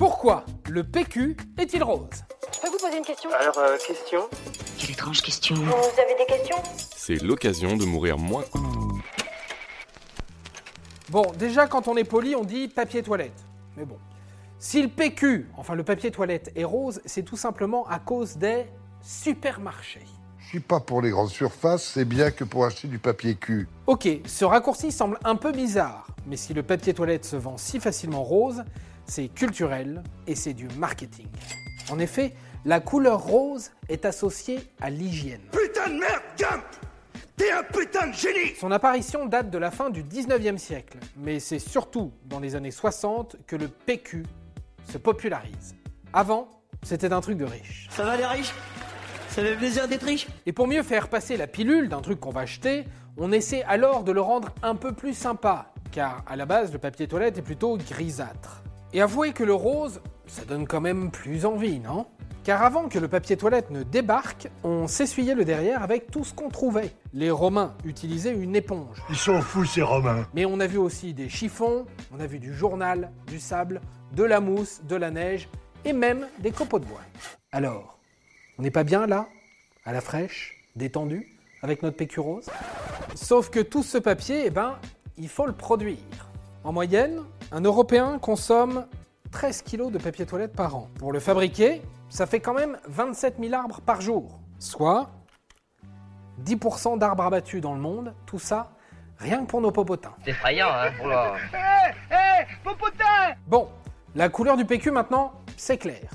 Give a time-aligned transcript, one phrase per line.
[0.00, 2.08] Pourquoi le PQ est-il rose?
[2.54, 3.28] Je peux vous poser une question?
[3.38, 4.30] Alors, euh, question?
[4.78, 5.54] Quelle étrange question.
[5.56, 6.56] Vous avez des questions?
[6.96, 8.44] C'est l'occasion de mourir moins.
[11.10, 13.44] Bon, déjà quand on est poli, on dit papier toilette.
[13.76, 13.98] Mais bon.
[14.58, 18.64] Si le PQ, enfin le papier toilette, est rose, c'est tout simplement à cause des
[19.02, 20.06] supermarchés.
[20.38, 23.68] Je suis pas pour les grandes surfaces, c'est bien que pour acheter du papier cul.
[23.86, 27.80] Ok, ce raccourci semble un peu bizarre, mais si le papier toilette se vend si
[27.80, 28.64] facilement rose,
[29.06, 31.28] c'est culturel et c'est du marketing.
[31.90, 35.40] En effet, la couleur rose est associée à l'hygiène.
[35.50, 36.64] Putain de merde, Gump
[37.36, 41.40] T'es un putain de génie Son apparition date de la fin du 19e siècle, mais
[41.40, 44.24] c'est surtout dans les années 60 que le PQ
[44.92, 45.74] se popularise.
[46.12, 46.50] Avant,
[46.82, 47.88] c'était un truc de riche.
[47.90, 48.52] Ça va les riches?
[49.28, 50.26] Ça fait plaisir d'être riche?
[50.44, 52.84] Et pour mieux faire passer la pilule d'un truc qu'on va acheter,
[53.16, 56.78] on essaie alors de le rendre un peu plus sympa, car à la base, le
[56.78, 58.62] papier toilette est plutôt grisâtre.
[58.92, 62.06] Et avouez que le rose, ça donne quand même plus envie, non?
[62.42, 66.34] Car avant que le papier toilette ne débarque, on s'essuyait le derrière avec tout ce
[66.34, 66.90] qu'on trouvait.
[67.12, 69.00] Les Romains utilisaient une éponge.
[69.08, 70.26] Ils sont fous ces Romains.
[70.34, 73.80] Mais on a vu aussi des chiffons, on a vu du journal, du sable,
[74.12, 75.48] de la mousse, de la neige
[75.84, 77.02] et même des copeaux de bois.
[77.52, 77.98] Alors,
[78.58, 79.28] on n'est pas bien là?
[79.84, 82.46] À la fraîche Détendu Avec notre PQ rose?
[83.14, 84.78] Sauf que tout ce papier, eh ben,
[85.16, 85.98] il faut le produire.
[86.64, 87.22] En moyenne,
[87.52, 88.86] un Européen consomme
[89.32, 90.88] 13 kilos de papier toilette par an.
[90.98, 94.40] Pour le fabriquer, ça fait quand même 27 000 arbres par jour.
[94.58, 95.10] Soit
[96.44, 98.72] 10% d'arbres abattus dans le monde, tout ça,
[99.18, 100.14] rien que pour nos popotins.
[100.24, 101.34] C'est effrayant, hein Oula.
[103.46, 103.68] Bon,
[104.14, 106.10] la couleur du PQ maintenant, c'est clair.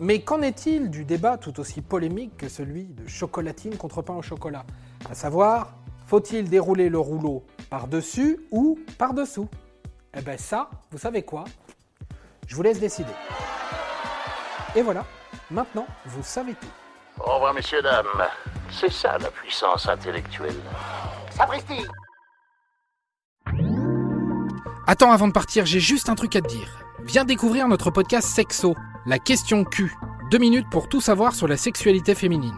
[0.00, 4.22] Mais qu'en est-il du débat tout aussi polémique que celui de chocolatine contre pain au
[4.22, 4.64] chocolat?
[5.10, 5.74] À savoir,
[6.06, 9.48] faut-il dérouler le rouleau par-dessus ou par-dessous?
[10.16, 11.44] Eh ben ça, vous savez quoi?
[12.46, 13.12] Je vous laisse décider.
[14.74, 15.04] Et voilà,
[15.50, 17.22] maintenant, vous savez tout.
[17.22, 18.06] Au revoir, messieurs, dames.
[18.70, 20.54] C'est ça la puissance intellectuelle.
[21.30, 21.84] Sapristi
[24.86, 26.78] Attends, avant de partir, j'ai juste un truc à te dire.
[27.04, 28.74] Viens découvrir notre podcast Sexo,
[29.06, 29.94] la question Q.
[30.30, 32.56] Deux minutes pour tout savoir sur la sexualité féminine.